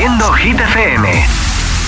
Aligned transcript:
siendo 0.00 0.32
Hit 0.32 0.58
FM. 0.58 1.26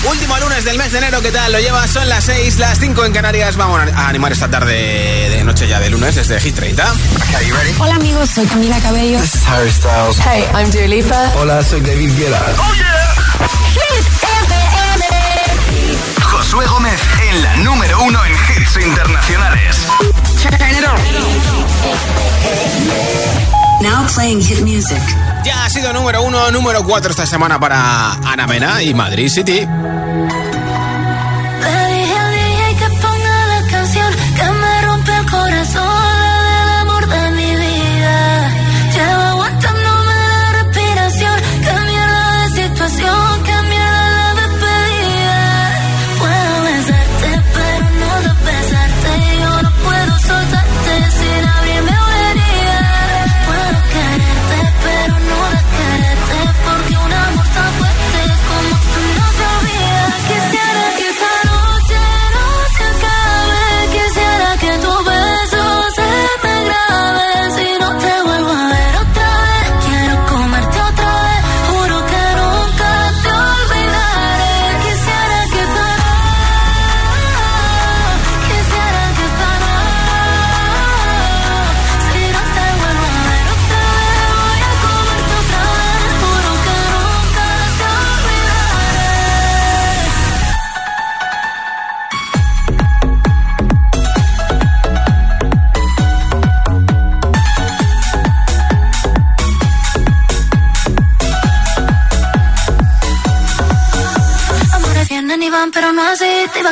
Último 0.07 0.37
lunes 0.37 0.63
del 0.65 0.77
mes 0.77 0.91
de 0.91 0.99
enero, 0.99 1.19
¿qué 1.23 1.31
tal? 1.31 1.51
Lo 1.51 1.59
llevas, 1.59 1.89
son 1.89 2.07
las 2.07 2.23
6, 2.25 2.59
las 2.59 2.77
5 2.77 3.05
en 3.05 3.11
Canarias. 3.11 3.57
Vamos 3.57 3.81
a 3.91 4.07
animar 4.07 4.31
esta 4.31 4.47
tarde 4.47 5.29
de 5.31 5.43
noche 5.43 5.67
ya 5.67 5.79
de 5.79 5.89
lunes 5.89 6.13
desde 6.13 6.39
Hit 6.39 6.53
30. 6.53 6.93
Hola 7.79 7.95
amigos, 7.95 8.29
soy 8.29 8.45
Camila 8.45 8.79
Cabello. 8.81 9.19
This 9.19 9.33
is 9.33 9.47
Harry 9.47 9.71
Styles. 9.71 10.19
Hey, 10.19 10.45
I'm 10.53 10.69
Dua 10.69 10.85
Lipa. 10.85 11.31
Hola, 11.39 11.63
soy 11.63 11.81
David 11.81 12.11
Guetta. 12.15 12.39
¡Oh, 12.59 12.73
yeah! 12.75 13.15
Hit 13.73 14.05
FM. 14.43 15.05
Josué 16.21 16.67
Gómez 16.67 16.99
en 17.31 17.41
la 17.41 17.55
número 17.57 17.99
uno 18.03 18.23
en 18.25 18.33
hits 18.33 18.77
internacionales. 18.77 19.87
Now 23.81 24.05
playing 24.13 24.39
hit 24.39 24.61
music. 24.61 25.01
Ya 25.43 25.65
ha 25.65 25.69
sido 25.69 25.91
número 25.91 26.23
uno, 26.23 26.51
número 26.51 26.83
cuatro 26.83 27.11
esta 27.11 27.25
semana 27.25 27.59
para 27.59 28.13
Ana 28.13 28.47
Mena 28.47 28.81
y 28.81 28.93
Madrid 28.93 29.27
City. 29.27 29.67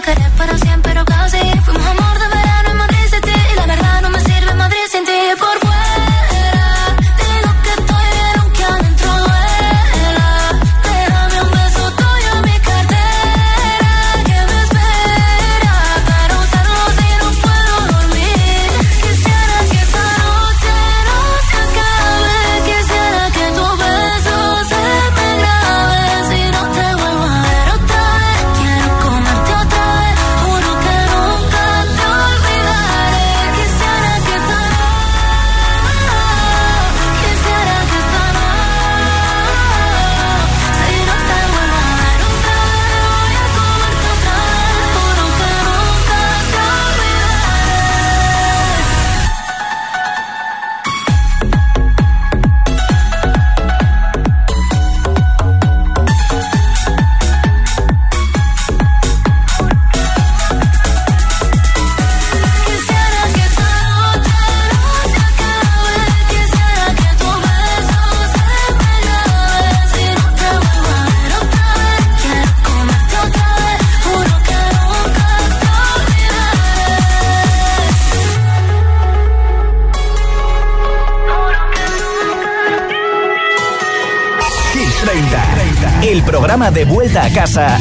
querer, 0.02 0.32
pero 0.38 0.58
si 0.58 0.71
vuelta 87.12 87.28
a 87.28 87.34
casa 87.34 87.81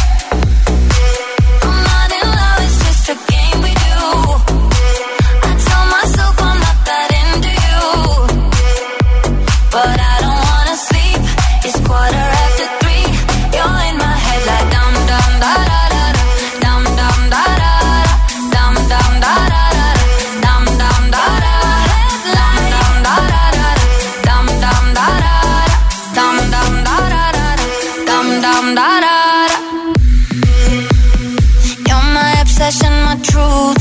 Truth. 33.23 33.77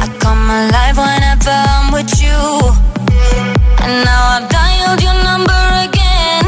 I 0.00 0.06
come 0.18 0.48
alive 0.48 0.96
whenever 0.96 1.52
I'm 1.52 1.92
with 1.92 2.12
you. 2.24 2.40
And 3.84 3.94
now 4.04 4.22
I've 4.36 4.48
dialed 4.48 5.00
your 5.04 5.18
number 5.28 5.64
again. 5.84 6.46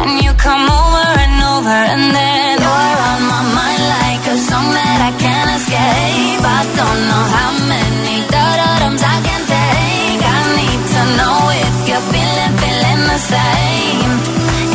And 0.00 0.12
you 0.24 0.32
come 0.36 0.66
over 0.68 1.06
and 1.24 1.36
over, 1.54 1.78
and 1.94 2.04
then 2.12 2.60
you're 2.60 2.98
on 3.10 3.20
my 3.32 3.42
mind 3.56 3.84
like 3.96 4.24
a 4.28 4.36
song 4.36 4.68
that 4.76 4.98
I 5.08 5.12
can't 5.16 5.50
escape. 5.56 6.44
I 6.44 6.62
don't 6.76 7.00
know 7.08 7.24
how 7.36 7.50
many 7.72 8.16
da-da-dums 8.28 9.02
I 9.02 9.18
can 9.24 9.42
take. 9.48 10.20
I 10.20 10.40
need 10.60 10.82
to 10.94 11.02
know 11.16 11.38
if 11.64 11.74
you're 11.88 12.06
feeling, 12.12 12.54
feeling 12.60 13.02
the 13.08 13.20
same. 13.32 14.12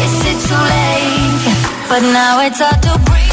Is 0.01 0.17
it 0.33 0.37
too 0.49 0.63
late? 0.73 1.45
But 1.89 2.01
now 2.09 2.41
it's 2.41 2.59
hard 2.59 2.81
to 2.89 2.97
breathe. 3.05 3.24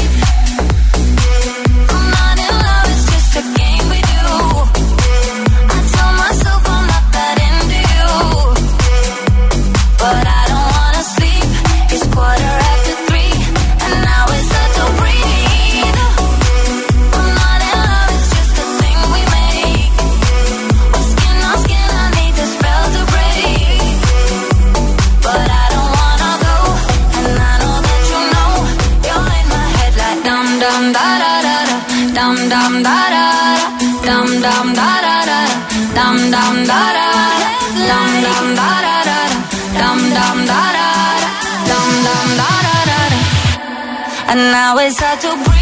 And 44.33 44.49
now 44.51 44.75
it's 44.79 44.99
hard 44.99 45.21
to 45.21 45.29
breathe 45.45 45.52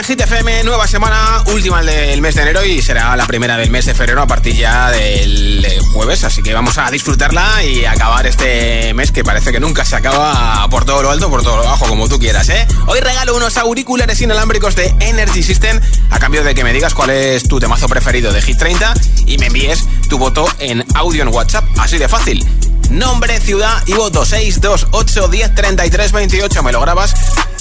en 0.00 0.06
Hit 0.06 0.20
FM, 0.20 0.64
nueva 0.64 0.86
semana, 0.86 1.42
última 1.52 1.82
del 1.82 2.22
mes 2.22 2.34
de 2.34 2.42
enero 2.42 2.64
y 2.64 2.80
será 2.80 3.14
la 3.16 3.26
primera 3.26 3.58
del 3.58 3.70
mes 3.70 3.84
de 3.84 3.92
febrero 3.92 4.22
a 4.22 4.26
partir 4.26 4.54
ya 4.54 4.90
del 4.90 5.62
eh, 5.62 5.78
jueves, 5.92 6.24
así 6.24 6.42
que 6.42 6.54
vamos 6.54 6.78
a 6.78 6.90
disfrutarla 6.90 7.62
y 7.64 7.84
acabar 7.84 8.26
este 8.26 8.94
mes 8.94 9.12
que 9.12 9.24
parece 9.24 9.52
que 9.52 9.60
nunca 9.60 9.84
se 9.84 9.96
acaba 9.96 10.66
por 10.70 10.86
todo 10.86 11.02
lo 11.02 11.10
alto, 11.10 11.28
por 11.28 11.42
todo 11.42 11.58
lo 11.58 11.64
bajo, 11.64 11.86
como 11.86 12.08
tú 12.08 12.18
quieras, 12.18 12.48
¿eh? 12.48 12.66
Hoy 12.86 13.00
regalo 13.00 13.36
unos 13.36 13.58
auriculares 13.58 14.20
inalámbricos 14.22 14.74
de 14.74 14.94
Energy 15.00 15.42
System 15.42 15.78
a 16.08 16.18
cambio 16.18 16.44
de 16.44 16.54
que 16.54 16.64
me 16.64 16.72
digas 16.72 16.94
cuál 16.94 17.10
es 17.10 17.46
tu 17.46 17.60
temazo 17.60 17.86
preferido 17.86 18.32
de 18.32 18.40
Hit 18.40 18.58
30 18.58 18.94
y 19.26 19.36
me 19.36 19.46
envíes 19.46 19.84
tu 20.08 20.16
voto 20.16 20.48
en 20.60 20.84
audio 20.94 21.22
en 21.22 21.28
WhatsApp, 21.28 21.64
así 21.78 21.98
de 21.98 22.08
fácil. 22.08 22.69
Nombre, 22.90 23.40
ciudad 23.40 23.82
y 23.86 23.94
voto 23.94 24.24
628 24.24 25.28
10 25.28 25.54
33 25.54 26.12
28. 26.12 26.62
Me 26.62 26.72
lo 26.72 26.80
grabas 26.80 27.14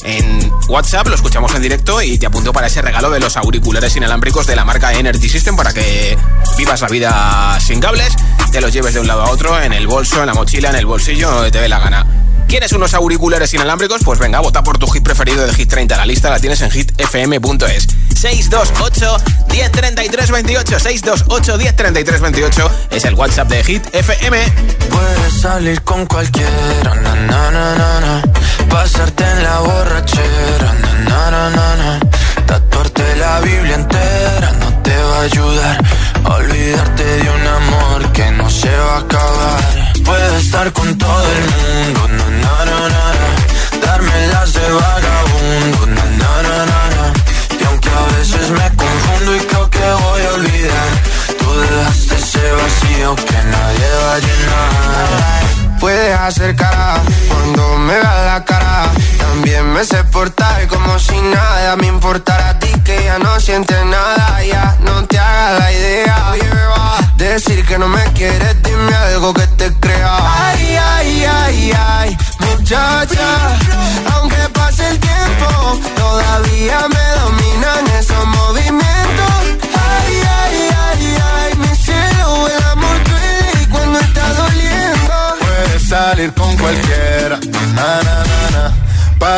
en 0.04 0.52
WhatsApp, 0.68 1.08
lo 1.08 1.16
escuchamos 1.16 1.54
en 1.56 1.62
directo 1.62 2.02
y 2.02 2.18
te 2.18 2.26
apunto 2.26 2.54
para 2.54 2.68
ese 2.68 2.82
regalo 2.82 3.10
de 3.10 3.20
los 3.20 3.38
auriculares 3.38 3.96
inalámbricos 3.96 4.48
de 4.48 4.56
la 4.56 4.66
marca 4.66 4.94
Energy 4.94 5.30
System 5.30 5.56
para 5.56 5.74
que 5.74 6.18
vivas 6.58 6.82
la 6.82 6.88
vida 6.88 7.60
sin 7.60 7.80
cables, 7.80 8.14
te 8.52 8.62
los 8.62 8.74
lleves 8.74 8.94
de 8.94 9.00
un 9.00 9.08
lado 9.08 9.24
a 9.24 9.30
otro, 9.30 9.60
en 9.62 9.74
el 9.74 9.88
bolso, 9.88 10.20
en 10.20 10.28
la 10.28 10.34
mochila, 10.34 10.70
en 10.70 10.76
el 10.76 10.86
bolsillo, 10.86 11.30
donde 11.32 11.52
te 11.52 11.60
dé 11.60 11.70
la 11.70 11.80
gana. 11.80 12.29
¿Quieres 12.50 12.72
unos 12.72 12.96
auriculares 12.96 13.54
inalámbricos? 13.54 14.02
Pues 14.04 14.18
venga, 14.18 14.40
vota 14.40 14.64
por 14.64 14.80
tu 14.80 14.88
hit 14.88 15.04
preferido 15.04 15.46
de 15.46 15.54
Hit 15.54 15.70
30. 15.70 15.96
La 15.96 16.06
lista 16.06 16.32
la 16.32 16.40
tienes 16.40 16.60
en 16.62 16.72
hitfm.es. 16.72 17.88
628 18.20 19.18
1033 19.52 20.32
28 20.32 20.80
628 20.80 21.58
1033 21.58 22.22
28 22.22 22.72
es 22.90 23.06
el 23.06 23.14
WhatsApp 23.14 23.50
de 23.50 23.64
Hit 23.64 23.84
FM. 23.94 24.38
Puedes 24.90 25.42
salir 25.42 25.80
con 25.84 26.08
cualquiera, 26.08 26.96
na, 26.96 27.16
na, 27.16 27.52
na, 27.52 28.24
pasarte 28.68 29.24
en 29.24 29.44
la 29.44 29.60
borrachera, 29.60 30.74
na, 31.08 32.00
tatuarte 32.48 33.16
la 33.18 33.42
Biblia 33.42 33.76
entera 33.76 34.52
no 34.60 34.74
te 34.82 34.98
va 34.98 35.20
a 35.20 35.22
ayudar. 35.22 35.84
Olvidarte 36.24 37.04
de 37.04 37.30
un 37.30 37.48
amor 37.48 38.12
que 38.12 38.32
no 38.32 38.50
se 38.50 38.76
va 38.76 38.96
a 38.96 39.00
acabar. 39.02 39.79
Puedes 40.10 40.44
estar 40.44 40.74
con 40.74 40.98
todo 40.98 41.24
el 41.38 41.44
mundo, 41.54 42.08
na, 42.18 42.28
na, 42.42 42.66
na, 42.66 42.90
na, 42.90 43.86
darme 43.86 44.28
las 44.34 44.54
de 44.54 44.72
vagabundo, 44.72 45.86
na, 45.86 46.06
na, 46.22 46.32
na, 46.50 46.66
na, 46.66 47.14
y 47.60 47.64
aunque 47.66 47.90
a 47.90 48.18
veces 48.18 48.50
me 48.50 48.68
confundo 48.76 49.36
y 49.36 49.40
creo 49.42 49.70
que 49.70 49.80
voy 49.80 50.22
a 50.24 50.34
olvidar, 50.34 50.90
tú 51.38 51.60
dejaste 51.60 52.16
ese 52.16 52.52
vacío 52.54 53.16
que 53.18 53.40
nadie 53.54 53.88
va 54.04 54.14
a 54.14 54.20
llenar. 54.20 55.80
Puedes 55.80 56.20
hacer 56.20 56.56
cara 56.56 56.96
cuando 57.28 57.78
me 57.78 57.94
veas 57.94 58.26
la 58.26 58.44
cara. 58.46 58.90
También 59.20 59.72
me 59.72 59.86
sé 59.86 60.04
portar 60.06 60.68
como 60.68 60.98
si 60.98 61.22
nada 61.22 61.76
me 61.76 61.86
importara 61.86 62.50
a 62.50 62.60
ti 62.60 62.72
que 62.84 63.04
ya 63.06 63.20
no 63.20 63.40
sientes 63.40 63.86
nada. 63.86 64.44
Ya 64.44 64.76
no 64.82 65.06
te 65.06 65.20
hagas 65.20 65.60
la 65.60 65.72
idea. 65.72 66.20
Decir 67.20 67.66
que 67.66 67.78
no 67.78 67.88
me 67.88 68.04
quieres, 68.14 68.56
dime 68.64 68.96
algo 68.96 69.34
que 69.34 69.46
te 69.48 69.69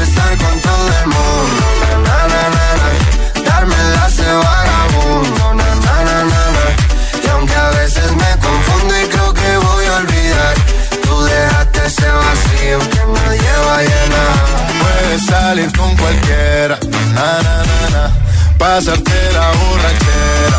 Estar 0.00 0.36
con 0.38 0.60
todo 0.60 0.88
el 1.00 1.06
mundo, 1.06 1.64
na, 2.04 2.18
na, 2.32 2.42
na, 2.54 2.66
na. 2.80 3.42
darme 3.50 3.76
las 3.94 4.16
de 4.16 4.32
vagabundo, 4.32 5.54
na, 5.54 5.74
na, 5.74 5.96
na, 6.04 6.24
na. 6.24 6.64
y 7.22 7.28
aunque 7.28 7.54
a 7.54 7.70
veces 7.70 8.10
me 8.12 8.30
confundo 8.46 8.94
y 9.00 9.06
creo 9.06 9.34
que 9.34 9.56
voy 9.58 9.84
a 9.86 9.96
olvidar, 9.96 10.54
tú 11.02 11.22
dejaste 11.24 11.86
ese 11.86 12.08
vacío 12.10 12.78
que 12.90 13.00
nadie 13.20 13.52
va 13.66 13.76
a 13.76 13.82
llenar. 13.82 14.36
Puedes 14.80 15.26
salir 15.26 15.72
con 15.76 15.96
cualquiera, 15.96 16.78
na, 17.14 17.42
na, 17.42 17.56
na, 17.70 17.90
na. 17.94 18.10
pasarte 18.58 19.32
la 19.32 19.46
borrachera, 19.60 20.58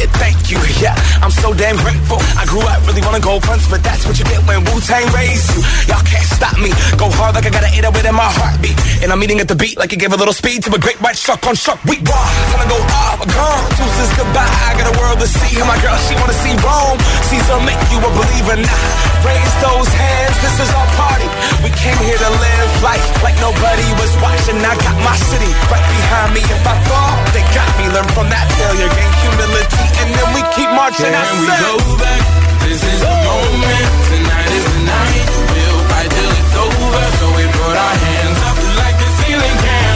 it? 0.00 0.10
Thank 0.16 0.50
you. 0.50 0.58
Yeah, 0.80 0.96
I'm 1.20 1.30
so 1.30 1.52
damn 1.52 1.76
grateful. 1.76 2.18
I 2.40 2.48
grew 2.48 2.64
up 2.64 2.80
really 2.88 3.04
wanna 3.04 3.20
go 3.20 3.38
fronts, 3.40 3.68
but 3.68 3.84
that's 3.84 4.08
what 4.08 4.18
you 4.18 4.24
get 4.24 4.40
when 4.48 4.64
Wu-Tang 4.64 5.06
raised 5.12 5.52
you. 5.52 5.60
Y'all 5.86 6.02
can't 6.02 6.26
stop 6.26 6.56
me. 6.56 6.72
Go 6.96 7.12
hard 7.12 7.36
like 7.36 7.46
I 7.46 7.50
gotta 7.50 7.68
an 7.68 7.84
808 7.84 8.08
in 8.08 8.16
my 8.16 8.26
heartbeat. 8.26 8.76
And 9.04 9.12
I'm 9.12 9.20
eating 9.22 9.40
at 9.40 9.48
the 9.48 9.56
beat 9.56 9.76
like 9.76 9.92
it 9.92 10.00
gave 10.00 10.12
a 10.12 10.16
little 10.16 10.34
speed 10.34 10.64
to 10.64 10.74
a 10.74 10.80
great 10.80 11.00
white 11.04 11.16
shark 11.16 11.46
on 11.46 11.54
shark. 11.54 11.78
We 11.84 12.00
raw. 12.08 12.16
Time 12.50 12.64
to 12.64 12.68
go 12.68 12.78
off. 12.96 13.20
Gone. 13.20 13.64
Deuces 13.76 14.10
goodbye. 14.16 14.48
I 14.68 14.72
got 14.80 14.88
a 14.88 14.96
world 14.98 15.20
to 15.20 15.28
see. 15.28 15.60
And 15.60 15.68
my 15.68 15.76
girl, 15.84 15.96
she 16.08 16.16
wanna 16.16 16.36
see 16.40 16.54
Rome. 16.64 16.98
Caesar 17.28 17.60
make 17.68 17.80
you 17.92 18.00
a 18.00 18.10
believer 18.10 18.29
was. 24.52 24.64
I 24.64 24.74
got 24.76 24.96
my 25.04 25.14
city 25.16 25.50
right 25.70 25.86
behind 25.86 26.34
me. 26.34 26.40
If 26.42 26.66
I 26.66 26.74
fall, 26.88 27.14
they 27.34 27.44
got 27.54 27.70
me. 27.78 27.86
Learn 27.94 28.08
from 28.14 28.26
that 28.30 28.46
failure. 28.58 28.90
Gain 28.90 29.12
humility. 29.22 29.84
And 30.02 30.08
then 30.14 30.28
we 30.34 30.42
keep 30.54 30.70
marching. 30.74 31.06
Can 31.06 31.14
I 31.14 31.26
we 31.38 31.46
go 31.46 31.74
back? 31.98 32.22
This 32.66 32.82
is 32.82 33.00
the 33.00 33.14
moment. 33.26 33.86
Tonight 34.10 34.50
is 34.50 34.66
the 34.66 34.80
night. 34.86 35.26
We'll 35.54 35.80
fight 35.90 36.10
till 36.10 36.32
it's 36.34 36.54
over. 36.58 37.04
So 37.18 37.26
we 37.36 37.44
put 37.46 37.74
our 37.78 37.94
hands 37.94 38.40
up 38.46 38.56
like 38.78 38.96
the 38.98 39.08
ceiling 39.22 39.56
can't 39.62 39.89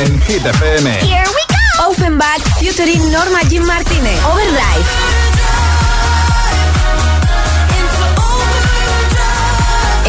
En 0.00 0.18
Hit 0.22 0.42
FM. 0.46 0.88
Here 1.02 1.26
we 1.36 1.42
go. 1.52 1.90
Offenbach 1.90 2.40
featuring 2.58 3.02
Norma 3.12 3.42
Jean 3.50 3.66
Martínez. 3.66 4.18
Overdrive. 4.24 4.86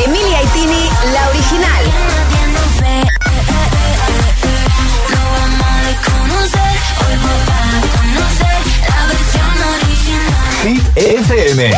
Emilia 0.06 0.42
Itini, 0.44 0.90
la 1.12 1.28
original. 1.28 1.84
Hit 10.64 10.84
FM, 10.96 11.72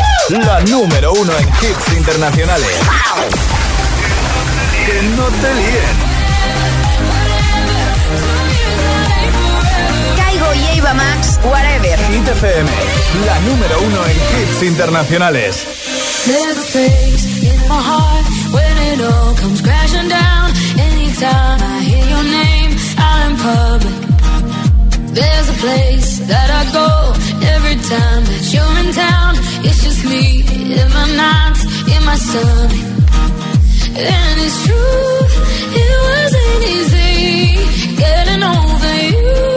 la 0.46 0.60
número 0.60 1.12
uno 1.14 1.32
en 1.36 1.48
hits 1.48 1.96
internacionales. 1.96 2.76
Que 4.86 5.02
no 5.16 5.24
te 5.24 5.54
líen. 5.54 6.13
Eva 10.84 10.94
Max, 10.94 11.38
Whatever. 11.42 11.96
Hit 12.12 12.28
FM, 12.28 12.68
la 13.24 13.40
número 13.40 13.80
uno 13.80 14.04
en 14.04 14.16
hits 14.16 14.62
internacionales. 14.62 15.64
There's 16.26 16.58
a 16.58 16.62
space 16.62 17.42
in 17.42 17.68
my 17.68 17.80
heart 17.80 18.26
when 18.52 18.74
it 18.92 19.00
all 19.00 19.34
comes 19.36 19.62
crashing 19.62 20.08
down. 20.10 20.52
Anytime 20.78 21.58
I 21.62 21.80
hear 21.88 22.06
your 22.14 22.24
name 22.24 22.72
out 22.98 23.30
in 23.30 23.36
public. 23.48 23.96
There's 25.14 25.48
a 25.48 25.58
place 25.64 26.18
that 26.28 26.48
I 26.60 26.62
go 26.78 26.88
every 27.54 27.76
time 27.76 28.22
that 28.30 28.42
you're 28.52 28.76
in 28.84 28.92
town. 28.92 29.32
It's 29.64 29.80
just 29.84 30.04
me 30.04 30.44
in 30.80 30.88
my 30.92 31.06
nights, 31.16 31.62
in 31.94 32.04
my 32.04 32.16
stomach. 32.16 32.72
And 33.96 34.36
it's 34.46 34.58
true, 34.66 35.16
it 35.80 35.92
wasn't 36.10 36.62
easy 36.76 37.96
getting 37.96 38.42
over 38.42 38.94
you. 39.08 39.53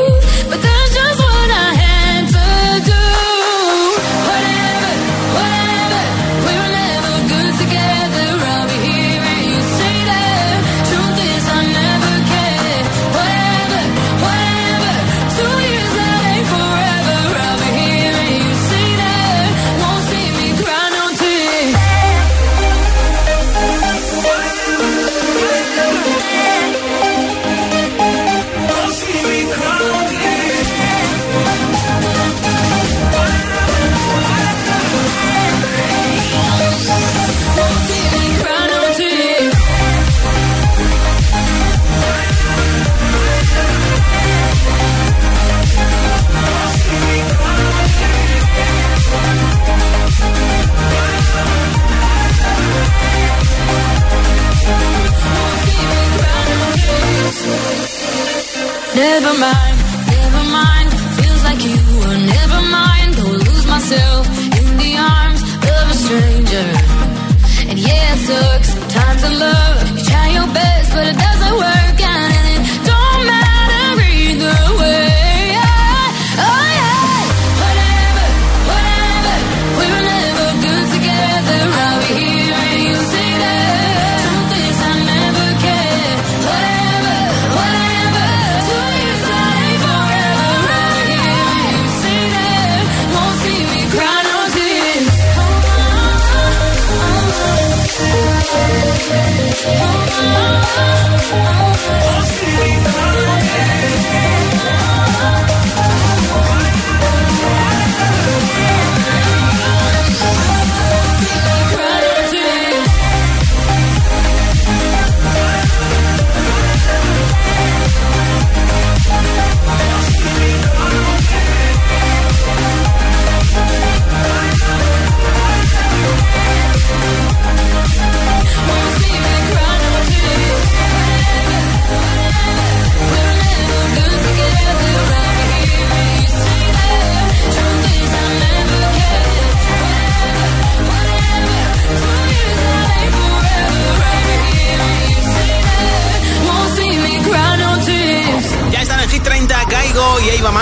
Never 58.97 59.37
mind, 59.37 59.76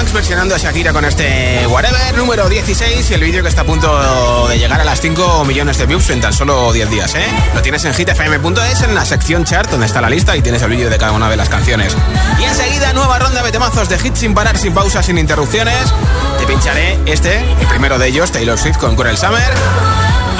versionando 0.04 0.56
a 0.56 0.58
Shakira 0.58 0.92
con 0.92 1.06
este 1.06 1.66
Whatever 1.68 2.18
número 2.18 2.50
16 2.50 3.10
y 3.10 3.14
el 3.14 3.22
vídeo 3.22 3.42
que 3.42 3.48
está 3.48 3.62
a 3.62 3.64
punto 3.64 4.46
de 4.48 4.60
llegar 4.60 4.82
a 4.82 4.84
las 4.84 5.00
5 5.00 5.46
millones 5.46 5.78
de 5.78 5.86
views 5.86 6.10
en 6.10 6.20
tan 6.20 6.34
solo 6.34 6.74
10 6.74 6.90
días, 6.90 7.16
¿eh? 7.16 7.26
Lo 7.54 7.62
tienes 7.62 7.86
en 7.86 7.94
hitfm.es 7.94 8.82
en 8.82 8.94
la 8.94 9.06
sección 9.06 9.46
chart 9.46 9.70
donde 9.70 9.86
está 9.86 10.02
la 10.02 10.10
lista 10.10 10.36
y 10.36 10.42
tienes 10.42 10.62
el 10.64 10.70
vídeo 10.70 10.90
de 10.90 10.98
cada 10.98 11.14
una 11.14 11.30
de 11.30 11.38
las 11.38 11.48
canciones. 11.48 11.96
Y 12.40 12.44
enseguida 12.44 12.92
nueva 12.92 13.20
ronda 13.20 13.42
de 13.42 13.52
temazos 13.54 13.88
de 13.88 13.96
hits 13.96 14.20
sin 14.20 14.34
parar, 14.34 14.58
sin 14.58 14.74
pausas, 14.74 15.06
sin 15.06 15.18
interrupciones. 15.18 15.94
Te 16.40 16.46
pincharé 16.46 17.00
este, 17.06 17.40
el 17.40 17.68
primero 17.68 17.98
de 17.98 18.08
ellos, 18.08 18.32
Taylor 18.32 18.60
Swift 18.60 18.78
con 18.78 18.98
Cruel 18.98 19.18
Summer. 19.18 19.54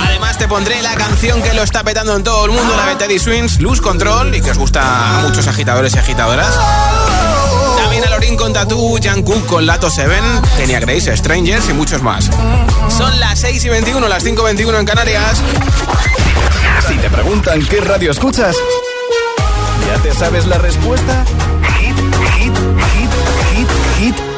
Además 0.06 0.38
te 0.38 0.50
pondré 0.50 0.82
la 0.82 0.96
canción 0.96 1.42
que 1.42 1.54
lo 1.54 1.64
está 1.64 1.82
petando 1.84 2.16
en 2.16 2.24
todo 2.24 2.46
el 2.46 2.52
mundo, 2.52 2.76
la 2.76 2.88
de 2.88 2.96
Teddy 2.96 3.20
Swings, 3.20 3.60
Lose 3.62 3.82
Control, 3.82 4.36
y 4.36 4.42
que 4.42 4.52
os 4.52 4.58
gusta 4.58 5.20
a 5.20 5.22
muchos 5.22 5.48
agitadores 5.48 5.96
y 5.96 6.00
agitadoras. 6.00 6.54
Alorín 8.26 8.38
con 8.38 8.54
Tattoo, 8.54 8.98
Jan 9.00 9.22
Cook 9.22 9.46
con 9.46 9.68
Lato 9.68 9.88
Seven, 9.88 10.24
Kenya 10.58 10.80
Grace, 10.80 11.16
Strangers 11.16 11.70
y 11.70 11.74
muchos 11.74 12.02
más. 12.02 12.28
Son 12.90 13.20
las 13.20 13.40
6 13.40 13.66
y 13.66 13.70
21, 13.70 14.08
las 14.08 14.24
5 14.24 14.42
y 14.42 14.46
21 14.46 14.80
en 14.80 14.86
Canarias. 14.86 15.44
Si 16.88 16.98
te 16.98 17.08
preguntan 17.12 17.64
qué 17.68 17.82
radio 17.82 18.10
escuchas, 18.10 18.56
¿ya 19.88 20.02
te 20.02 20.12
sabes 20.16 20.48
la 20.48 20.58
respuesta? 20.58 21.24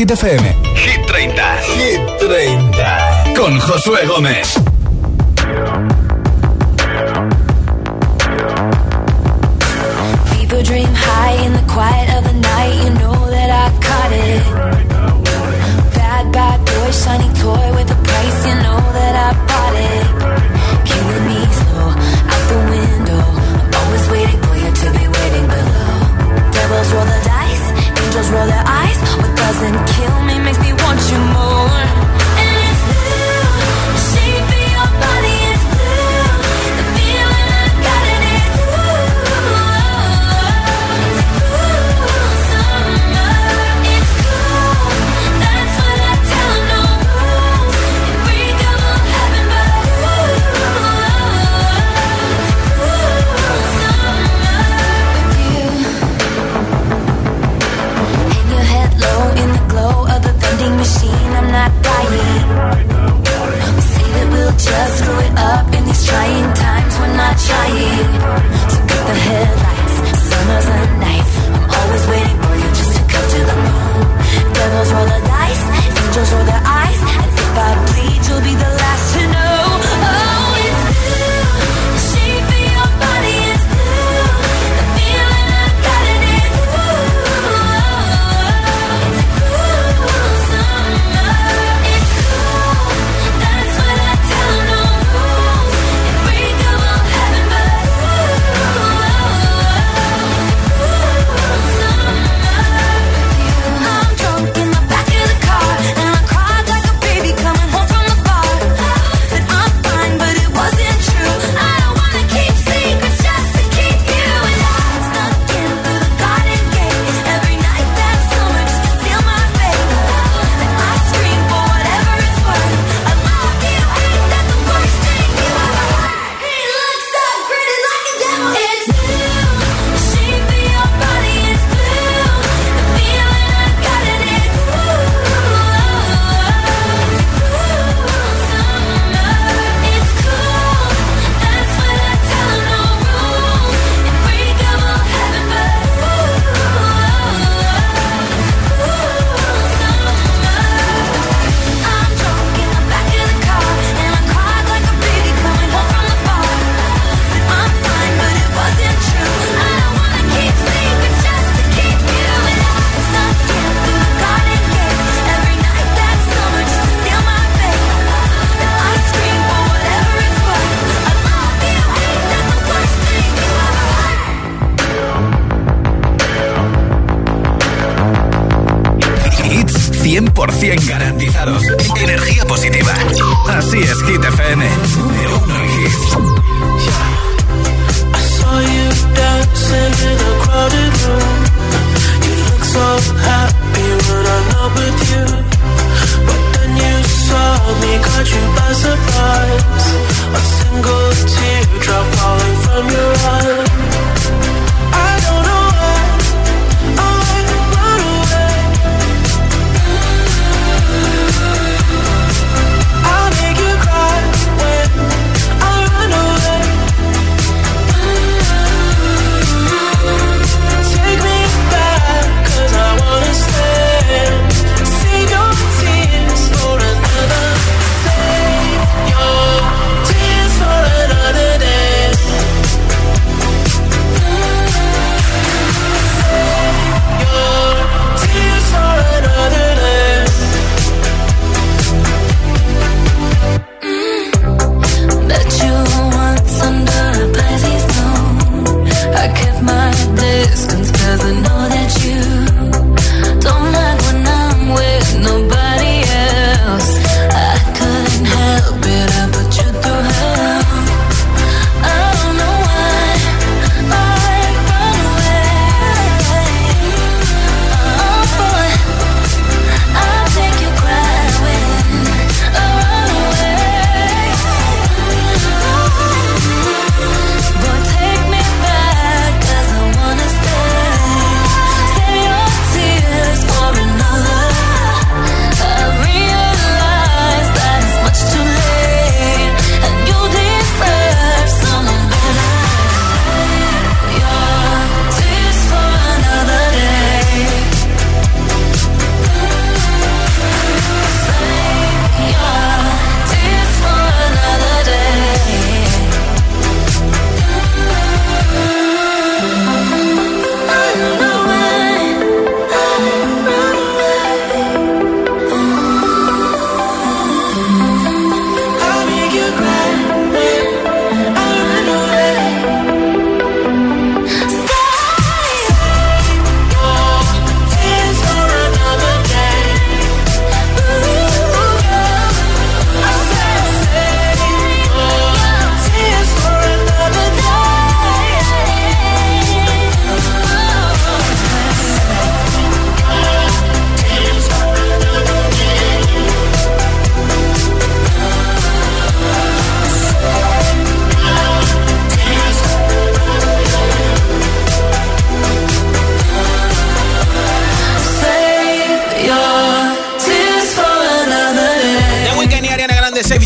Hit 0.00 0.12
FM. 0.12 0.56
Hit 0.76 1.06
30. 1.06 1.58
Hit 1.76 2.00
30. 2.18 3.34
Con 3.36 3.60
Josué 3.60 4.06
Gómez. 4.06 4.59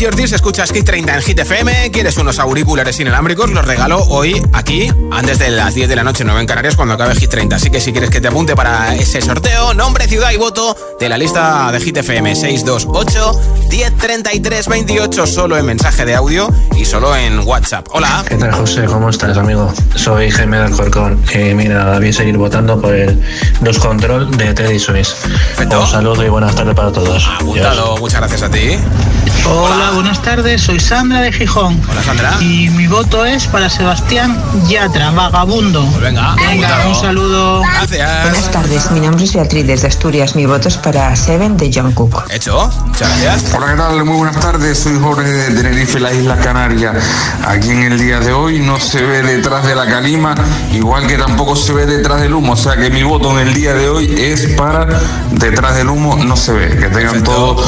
Escuchas 0.05 0.71
Hit 0.71 0.85
30 0.85 1.15
en 1.15 1.21
Hit 1.23 1.39
FM. 1.39 1.89
¿Quieres 1.89 2.15
unos 2.17 2.37
auriculares 2.37 2.99
inalámbricos? 2.99 3.49
Los 3.49 3.65
regalo 3.65 4.03
hoy 4.09 4.39
aquí, 4.53 4.87
antes 5.11 5.39
de 5.39 5.49
las 5.49 5.73
10 5.73 5.89
de 5.89 5.95
la 5.95 6.03
noche, 6.03 6.23
9 6.23 6.41
en 6.41 6.45
Canarias, 6.45 6.75
cuando 6.75 6.93
acabe 6.93 7.15
Hit 7.15 7.31
30. 7.31 7.55
Así 7.55 7.71
que 7.71 7.81
si 7.81 7.91
quieres 7.91 8.11
que 8.11 8.21
te 8.21 8.27
apunte 8.27 8.55
para 8.55 8.93
ese 8.95 9.19
sorteo, 9.19 9.73
nombre, 9.73 10.07
ciudad 10.07 10.31
y 10.31 10.37
voto 10.37 10.77
de 10.99 11.09
la 11.09 11.17
lista 11.17 11.71
de 11.71 11.79
Hit 11.79 11.97
FM 11.97 12.35
628 12.35 13.41
1033 13.71 14.67
28, 14.67 15.25
solo 15.25 15.57
en 15.57 15.65
mensaje 15.65 16.05
de 16.05 16.13
audio 16.13 16.53
y 16.77 16.85
solo 16.85 17.15
en 17.15 17.39
WhatsApp. 17.39 17.87
Hola. 17.91 18.23
¿Qué 18.27 18.35
tal, 18.35 18.51
José? 18.51 18.85
¿Cómo 18.85 19.09
estás, 19.09 19.35
amigo? 19.37 19.73
Soy 19.95 20.29
Jaime 20.29 20.59
del 20.59 20.71
Corcón. 20.71 21.19
Eh, 21.33 21.55
mira, 21.55 21.97
voy 21.97 22.09
a 22.09 22.13
seguir 22.13 22.37
votando 22.37 22.79
por 22.79 22.93
el 22.93 23.19
Los 23.61 23.79
Control 23.79 24.29
de 24.37 24.53
Teddy 24.53 24.77
Swiss. 24.77 25.15
Un 25.59 25.87
saludo 25.87 26.23
y 26.23 26.29
buenas 26.29 26.53
tardes 26.53 26.75
para 26.75 26.91
todos. 26.91 27.27
Apuntado, 27.39 27.97
muchas 27.97 28.19
gracias 28.19 28.43
a 28.43 28.51
ti. 28.51 28.77
Hola, 29.47 29.91
buenas 29.93 30.21
tardes, 30.21 30.61
soy 30.61 30.79
Sandra 30.79 31.21
de 31.21 31.31
Gijón. 31.31 31.81
Hola, 31.89 32.03
Sandra. 32.03 32.37
Y 32.41 32.69
mi 32.69 32.87
voto 32.87 33.25
es 33.25 33.47
para 33.47 33.69
Sebastián 33.69 34.41
Yatra, 34.67 35.11
vagabundo. 35.11 35.85
Pues 35.85 36.01
venga, 36.01 36.35
Venga, 36.35 36.87
un 36.87 36.95
saludo. 36.95 37.61
Gracias. 37.61 38.23
Buenas 38.23 38.51
tardes, 38.51 38.91
mi 38.91 38.99
nombre 38.99 39.25
es 39.25 39.33
Beatriz 39.33 39.67
desde 39.67 39.87
Asturias. 39.87 40.35
Mi 40.35 40.45
voto 40.45 40.67
es 40.67 40.77
para 40.77 41.15
Seven 41.15 41.57
de 41.57 41.71
John 41.73 41.91
Cook. 41.91 42.23
Hecho, 42.29 42.69
muchas 42.85 43.21
gracias. 43.21 43.53
Hola, 43.53 43.67
¿qué 43.71 43.77
tal? 43.77 44.05
Muy 44.05 44.17
buenas 44.17 44.39
tardes, 44.39 44.79
soy 44.79 44.99
Jorge 44.99 45.29
de 45.29 45.55
Tenerife, 45.61 45.99
la 45.99 46.13
isla 46.13 46.37
Canaria. 46.37 46.93
Aquí 47.47 47.71
en 47.71 47.83
el 47.83 47.99
día 47.99 48.19
de 48.19 48.33
hoy 48.33 48.59
no 48.59 48.79
se 48.79 49.01
ve 49.03 49.21
detrás 49.21 49.65
de 49.65 49.75
la 49.75 49.85
calima, 49.85 50.35
igual 50.73 51.07
que 51.07 51.17
tampoco 51.17 51.55
se 51.55 51.73
ve 51.73 51.85
detrás 51.85 52.21
del 52.21 52.33
humo. 52.33 52.53
O 52.53 52.57
sea 52.57 52.75
que 52.77 52.89
mi 52.89 53.03
voto 53.03 53.31
en 53.39 53.47
el 53.47 53.53
día 53.53 53.73
de 53.73 53.89
hoy 53.89 54.15
es 54.17 54.47
para 54.57 54.85
detrás 55.31 55.75
del 55.75 55.89
humo 55.89 56.15
no 56.15 56.35
se 56.35 56.53
ve. 56.53 56.69
Que 56.77 56.87
tengan 56.87 57.23
todos 57.23 57.65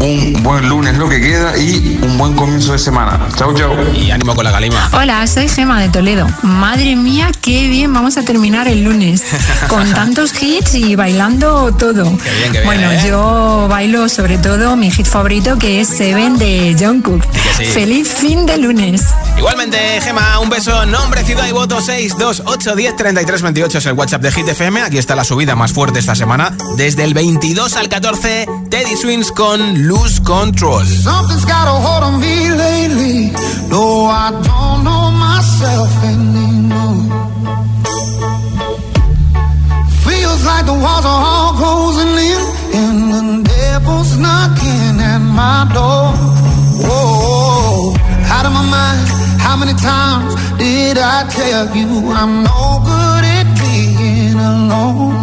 un 0.00 0.42
buen 0.42 0.68
lunes 0.68 0.96
lo 1.08 1.14
que 1.14 1.20
queda 1.20 1.56
y 1.56 1.98
un 2.02 2.18
buen 2.18 2.34
comienzo 2.34 2.72
de 2.72 2.78
semana. 2.78 3.18
Chao, 3.36 3.54
chao. 3.54 3.74
Y 3.94 4.10
ánimo 4.10 4.34
con 4.34 4.44
la 4.44 4.52
calima. 4.52 4.90
Hola, 4.92 5.26
soy 5.26 5.48
Gema 5.48 5.80
de 5.80 5.88
Toledo. 5.88 6.26
Madre 6.42 6.96
mía, 6.96 7.30
qué 7.40 7.68
bien 7.68 7.92
vamos 7.94 8.16
a 8.18 8.22
terminar 8.24 8.68
el 8.68 8.84
lunes. 8.84 9.24
Con 9.68 9.90
tantos 9.94 10.32
hits 10.42 10.74
y 10.74 10.96
bailando 10.96 11.72
todo. 11.72 12.04
Qué 12.18 12.30
bien, 12.30 12.52
qué 12.52 12.60
bien, 12.60 12.64
bueno, 12.64 12.92
¿eh? 12.92 13.04
yo 13.06 13.66
bailo 13.68 14.08
sobre 14.08 14.38
todo 14.38 14.76
mi 14.76 14.90
hit 14.90 15.06
favorito 15.06 15.58
que 15.58 15.80
es 15.80 15.88
Seven 15.88 16.38
de 16.38 16.76
John 16.78 17.00
Cook. 17.00 17.24
que 17.30 17.64
sí. 17.64 17.72
Feliz 17.72 18.08
fin 18.08 18.44
de 18.44 18.58
lunes. 18.58 19.02
Igualmente, 19.36 19.78
Gema, 20.02 20.38
un 20.40 20.50
beso, 20.50 20.84
nombre, 20.86 21.24
ciudad 21.24 21.46
y 21.46 21.52
voto 21.52 21.80
628 21.80 22.76
10 22.76 22.96
33 22.96 23.42
28 23.42 23.78
es 23.78 23.86
el 23.86 23.92
WhatsApp 23.92 24.22
de 24.22 24.32
Hit 24.32 24.48
FM. 24.48 24.82
Aquí 24.82 24.98
está 24.98 25.14
la 25.14 25.24
subida 25.24 25.54
más 25.54 25.72
fuerte 25.72 26.00
esta 26.00 26.14
semana. 26.14 26.54
Desde 26.76 27.04
el 27.04 27.14
22 27.14 27.76
al 27.76 27.88
14, 27.88 28.46
Teddy 28.68 28.96
Swings 28.96 29.32
con 29.32 29.86
Lose 29.86 30.22
Control. 30.22 30.97
Something's 31.06 31.44
got 31.44 31.66
a 31.68 31.76
hold 31.86 32.02
on 32.08 32.14
me 32.20 32.50
lately. 32.50 33.30
No, 33.70 34.06
I 34.24 34.30
don't 34.48 34.80
know 34.88 35.04
myself 35.26 35.90
anymore. 36.12 37.02
Feels 40.04 40.42
like 40.50 40.64
the 40.66 40.78
walls 40.84 41.06
are 41.12 41.22
all 41.30 41.52
closing 41.60 42.14
in, 42.30 42.42
and 42.80 42.98
the 43.14 43.24
devil's 43.48 44.16
knocking 44.18 44.94
at 45.12 45.22
my 45.40 45.70
door. 45.72 46.10
Whoa, 46.82 47.94
out 48.34 48.44
of 48.46 48.52
my 48.52 48.66
mind. 48.76 49.02
How 49.38 49.56
many 49.56 49.74
times 49.74 50.34
did 50.58 50.98
I 50.98 51.18
tell 51.30 51.76
you 51.76 51.88
I'm 52.10 52.42
no 52.42 52.82
good 52.90 53.24
at 53.38 53.46
being 53.60 54.34
alone? 54.34 55.14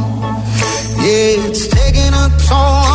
Yeah, 1.03 1.47
it's 1.47 1.67
taking 1.67 2.13
a 2.23 2.27
toll 2.47 2.94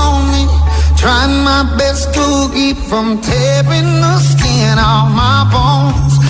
Trying 1.00 1.42
my 1.44 1.62
best 1.78 2.12
to 2.12 2.50
keep 2.52 2.76
from 2.76 3.22
tearing 3.22 3.90
the 4.04 4.18
skin 4.18 4.78
off 4.78 5.08
my 5.08 5.48
bones. 5.48 6.29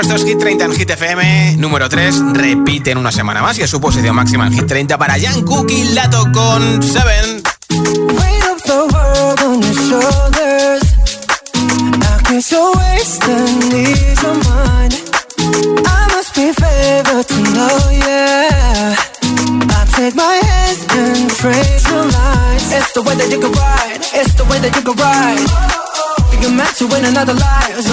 esto 0.00 0.14
es 0.14 0.24
Hit 0.24 0.38
30 0.38 0.64
en 0.64 0.72
Hit 0.72 0.90
FM. 0.90 1.56
Número 1.58 1.88
3, 1.88 2.32
repite 2.32 2.90
en 2.90 2.98
una 2.98 3.12
semana 3.12 3.42
más 3.42 3.58
y 3.58 3.62
es 3.62 3.70
su 3.70 3.80
posición 3.80 4.16
máxima 4.16 4.46
en 4.46 4.54
Hit 4.54 4.66
30 4.66 4.96
para 4.96 5.20
Jan 5.20 5.42
Cookie 5.42 5.92
Lato 5.92 6.30
con 6.32 6.82
Seven. 6.82 7.29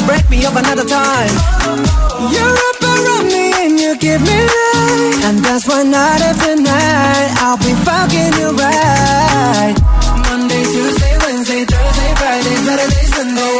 Break 0.07 0.25
me 0.31 0.39
up 0.47 0.55
another 0.55 0.87
time. 0.87 1.33
You're 2.31 2.57
up 2.69 2.79
around 2.81 3.27
me 3.27 3.45
and 3.61 3.73
you 3.77 3.91
give 3.99 4.21
me 4.23 4.39
life. 4.39 5.19
And 5.27 5.37
that's 5.43 5.67
why 5.67 5.83
night 5.83 6.21
after 6.23 6.55
night 6.55 7.29
I'll 7.43 7.59
be 7.59 7.73
fucking 7.83 8.31
you 8.39 8.49
right. 8.55 9.75
Monday, 10.23 10.63
Tuesday, 10.63 11.13
Wednesday, 11.23 11.63
Thursday, 11.67 12.11
Friday, 12.19 12.55
Saturday, 12.65 13.05
Sunday. 13.15 13.55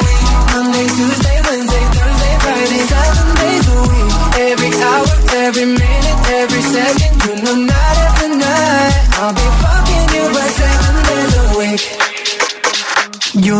Monday, 0.56 0.88
Tuesday, 0.98 1.38
Wednesday, 1.48 1.86
Thursday, 1.96 2.34
Friday 2.44 2.82
Seven 2.92 3.28
days 3.44 3.68
a 3.68 3.80
week. 3.92 4.12
Every 4.48 4.72
hour, 4.88 5.08
every 5.44 5.68
minute, 5.68 6.20
every 6.40 6.64
second. 6.64 7.12
You 7.28 7.36
know 7.44 7.56
night 7.68 7.98
after 8.08 8.30
night 8.40 8.96
I'll 9.20 9.34
be 9.36 9.57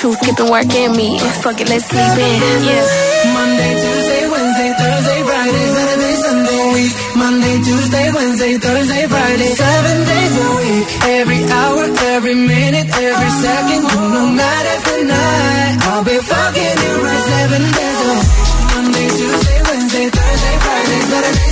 You 0.00 0.12
skipping 0.14 0.50
work 0.50 0.66
and 0.74 0.96
me. 0.96 1.18
Fuck 1.42 1.60
it, 1.60 1.68
let's 1.68 1.86
sleep 1.86 2.02
in. 2.18 2.64
Yeah. 2.66 3.34
Monday, 3.34 3.72
Tuesday, 3.78 4.22
Wednesday, 4.26 4.70
Thursday, 4.74 5.20
Friday, 5.22 5.66
Saturday, 5.74 6.14
Sunday, 6.26 6.62
week. 6.74 6.92
Monday, 7.14 7.56
Tuesday, 7.62 8.06
Wednesday, 8.10 8.58
Thursday, 8.58 9.04
Friday, 9.06 9.50
seven 9.54 9.96
days 10.10 10.34
a 10.42 10.48
week. 10.58 10.86
Every 11.22 11.40
hour, 11.54 11.84
every 12.14 12.34
minute, 12.34 12.88
every 12.98 13.30
second, 13.46 13.82
no 14.10 14.22
night 14.34 14.66
after 14.74 15.04
night. 15.04 15.76
I'll 15.86 16.02
be 16.04 16.18
fucking 16.18 16.76
you 16.82 16.92
right 17.06 17.22
seven 17.30 17.62
days 17.62 17.98
a 18.02 18.10
week. 18.10 18.28
Monday, 18.74 19.08
Tuesday, 19.18 19.58
Wednesday, 19.70 20.06
Thursday, 20.10 20.56
Friday, 20.66 21.00
Saturday, 21.12 21.51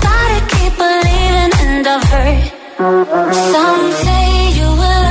believing, 0.77 1.51
and 1.67 1.87
I've 1.87 2.03
heard. 2.03 2.51
Some 3.53 3.91
say 4.03 4.51
you 4.57 4.69
will 4.81 5.10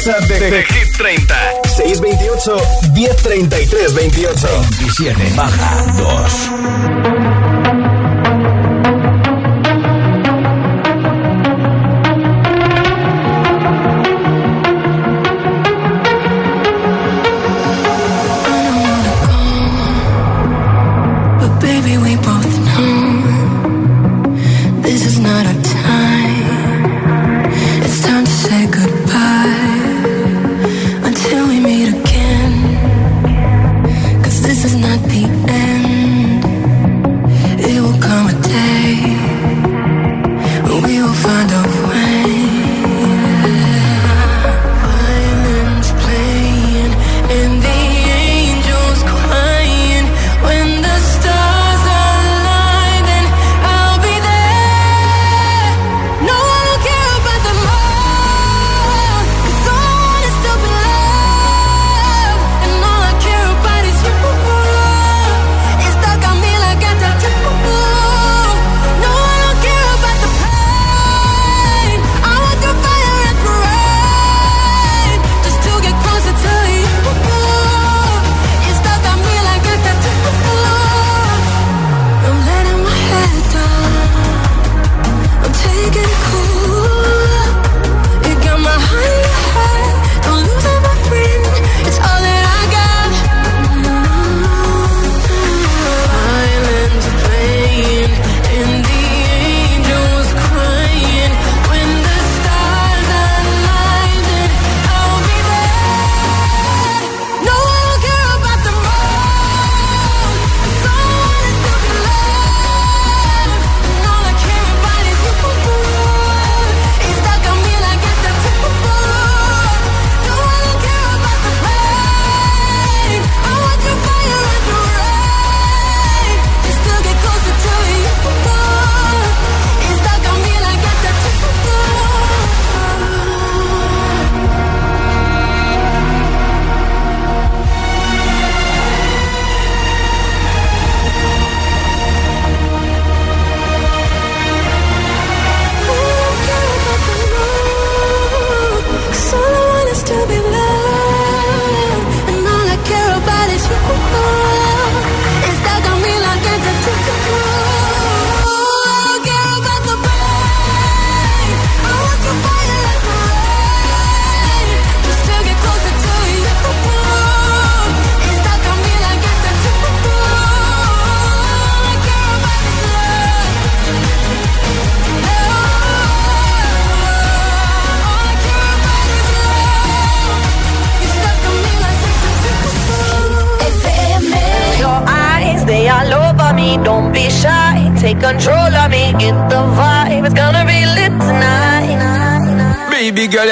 WhatsApp 0.00 0.28
de, 0.28 0.38
de 0.38 0.64
Hit 0.64 0.96
30. 0.96 1.34
628 1.76 2.62
1033 2.94 3.92
28. 3.92 4.48
27 4.78 5.34
baja 5.36 5.84
2. 5.96 6.50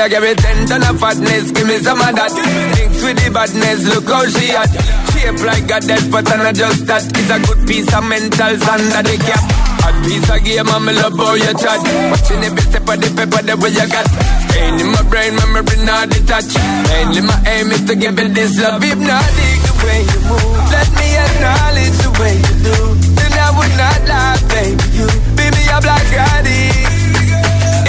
I 0.09 0.11
give 0.11 0.25
me 0.25 0.33
ten 0.41 0.65
ton 0.65 0.81
of 0.89 0.97
fatness, 0.97 1.53
give 1.53 1.69
me 1.69 1.77
some 1.85 2.01
of 2.01 2.17
that. 2.17 2.33
Thinks 2.33 3.05
with 3.05 3.21
the 3.21 3.29
badness, 3.29 3.85
look 3.93 4.09
how 4.09 4.25
she 4.25 4.57
at. 4.57 4.73
Shape 5.13 5.37
like 5.45 5.69
a 5.69 5.85
death, 5.85 6.09
but 6.09 6.25
I'm 6.33 6.49
not 6.49 6.57
just 6.57 6.89
that. 6.89 7.05
It's 7.13 7.29
a 7.29 7.37
good 7.45 7.69
piece 7.69 7.93
of 7.93 8.09
mental 8.09 8.57
sand 8.57 8.89
under 8.89 9.05
the 9.05 9.21
cap. 9.21 9.45
A 9.85 9.93
piece 10.09 10.25
of 10.33 10.41
gear, 10.49 10.65
mama 10.65 10.97
love 10.97 11.13
how 11.13 11.37
you 11.37 11.53
chat. 11.61 11.85
Watching 12.09 12.41
every 12.41 12.65
step 12.65 12.89
of 12.89 12.97
the 13.05 13.09
paper, 13.13 13.43
the 13.45 13.55
way 13.61 13.69
you 13.69 13.85
got. 13.85 14.09
Staying 14.49 14.81
in 14.81 14.89
my 14.97 15.05
brain, 15.13 15.37
memory 15.45 15.77
not 15.85 16.09
detached. 16.09 16.57
Mainly 16.57 17.29
my 17.29 17.37
aim 17.45 17.69
is 17.69 17.85
to 17.85 17.93
give 17.93 18.17
it 18.17 18.33
this 18.33 18.57
love. 18.65 18.81
If 18.81 18.97
not, 18.97 19.29
the 19.29 19.73
way 19.85 20.09
you 20.09 20.21
move. 20.25 20.73
Let 20.73 20.89
me 20.89 21.09
acknowledge 21.21 21.97
the 22.01 22.11
way 22.17 22.33
you 22.33 22.55
do. 22.65 22.77
Then 23.13 23.33
I 23.37 23.49
would 23.61 23.75
not 23.77 24.01
lie, 24.09 24.41
baby. 24.57 25.05
You 25.05 25.07
beat 25.37 25.53
me 25.53 25.69
up 25.69 25.85
black 25.85 26.01
I 26.01 26.41
did. 26.49 26.97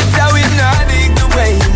It's 0.03 0.15
how 0.19 0.35
we 0.35 0.43
not 0.59 0.83
the 1.15 1.27
way 1.31 1.68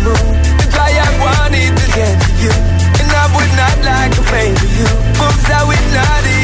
When 4.34 4.50
you 4.50 4.84
comes, 5.14 5.46
I 5.48 5.62
will 5.62 5.86
not 5.94 6.43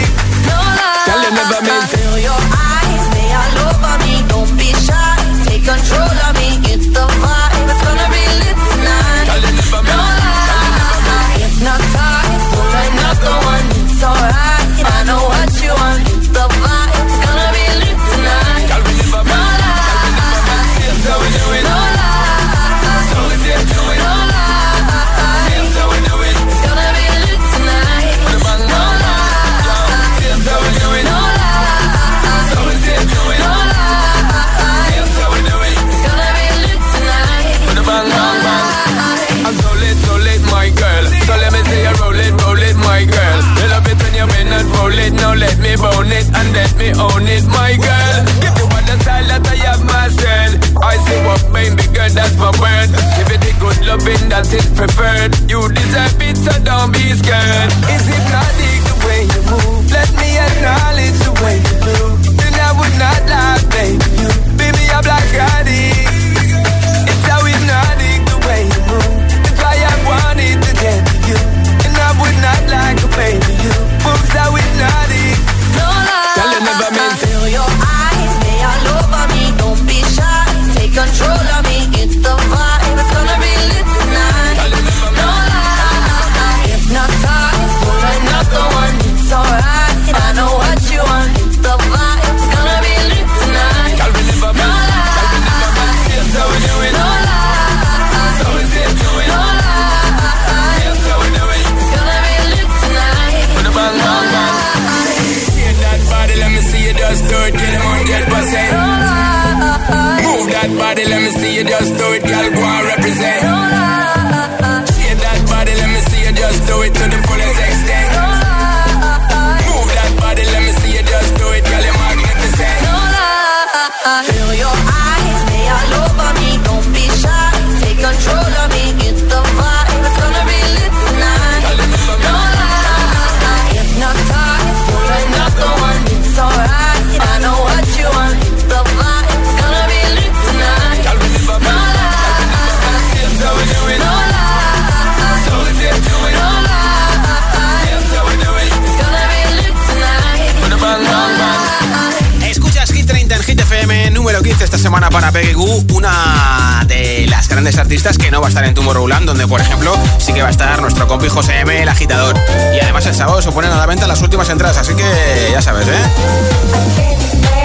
para 155.32 155.56
una 155.92 156.84
de 156.86 157.26
las 157.28 157.48
grandes 157.48 157.78
artistas 157.78 158.18
que 158.18 158.30
no 158.30 158.40
va 158.40 158.46
a 158.46 158.48
estar 158.48 158.64
en 158.64 158.74
Tomorrowland, 158.74 159.26
donde 159.26 159.46
por 159.46 159.60
ejemplo 159.60 159.96
sí 160.18 160.32
que 160.32 160.42
va 160.42 160.48
a 160.48 160.50
estar 160.50 160.80
nuestro 160.80 161.06
compi 161.06 161.28
José 161.28 161.60
M, 161.60 161.82
el 161.82 161.88
agitador. 161.88 162.36
Y 162.74 162.80
además 162.80 163.06
el 163.06 163.14
sábado 163.14 163.40
se 163.40 163.52
ponen 163.52 163.70
a 163.70 163.76
la 163.76 163.86
venta 163.86 164.08
las 164.08 164.20
últimas 164.22 164.48
entradas, 164.48 164.78
así 164.78 164.94
que 164.94 165.04
ya 165.52 165.62
sabes, 165.62 165.86
¿eh? 165.86 167.59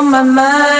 on 0.00 0.10
my 0.10 0.22
mind. 0.22 0.79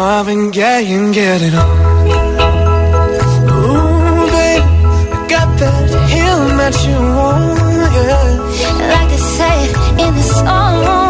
Marvin 0.00 0.50
Gaye 0.50 0.94
and 0.94 1.12
get 1.12 1.42
it 1.42 1.54
on. 1.54 1.68
Ooh, 3.52 4.30
babe, 4.34 4.64
I 5.12 5.26
got 5.28 5.48
that 5.60 5.88
healing 6.10 6.56
that 6.62 6.76
you 6.86 6.98
want, 7.18 7.58
yeah. 7.96 8.94
Like 8.94 9.10
they 9.10 9.22
say 9.36 9.58
in 10.02 10.14
the 10.14 10.22
song 10.22 11.09